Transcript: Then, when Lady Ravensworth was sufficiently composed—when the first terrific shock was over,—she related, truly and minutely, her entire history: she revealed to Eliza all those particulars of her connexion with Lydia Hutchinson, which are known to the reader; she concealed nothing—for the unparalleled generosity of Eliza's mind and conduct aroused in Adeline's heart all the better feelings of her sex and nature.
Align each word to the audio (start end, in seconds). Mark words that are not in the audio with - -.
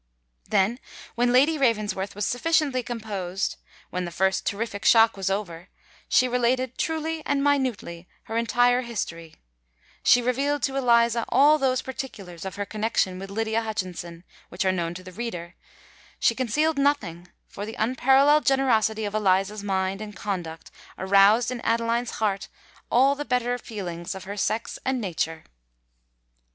Then, 0.49 0.79
when 1.13 1.31
Lady 1.31 1.59
Ravensworth 1.59 2.15
was 2.15 2.25
sufficiently 2.25 2.81
composed—when 2.81 4.03
the 4.03 4.09
first 4.09 4.47
terrific 4.47 4.83
shock 4.83 5.15
was 5.15 5.29
over,—she 5.29 6.27
related, 6.27 6.79
truly 6.79 7.21
and 7.23 7.43
minutely, 7.43 8.07
her 8.23 8.35
entire 8.35 8.81
history: 8.81 9.35
she 10.01 10.19
revealed 10.23 10.63
to 10.63 10.75
Eliza 10.75 11.23
all 11.29 11.59
those 11.59 11.83
particulars 11.83 12.45
of 12.45 12.55
her 12.55 12.65
connexion 12.65 13.19
with 13.19 13.29
Lydia 13.29 13.61
Hutchinson, 13.61 14.23
which 14.49 14.65
are 14.65 14.71
known 14.71 14.95
to 14.95 15.03
the 15.03 15.11
reader; 15.11 15.53
she 16.19 16.33
concealed 16.33 16.79
nothing—for 16.79 17.63
the 17.67 17.75
unparalleled 17.77 18.43
generosity 18.47 19.05
of 19.05 19.13
Eliza's 19.13 19.61
mind 19.63 20.01
and 20.01 20.15
conduct 20.15 20.71
aroused 20.97 21.51
in 21.51 21.61
Adeline's 21.61 22.13
heart 22.17 22.47
all 22.89 23.13
the 23.13 23.23
better 23.23 23.55
feelings 23.59 24.15
of 24.15 24.23
her 24.23 24.35
sex 24.35 24.79
and 24.83 24.99
nature. 24.99 25.43